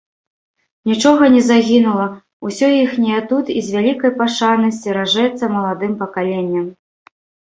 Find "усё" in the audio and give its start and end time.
2.47-2.67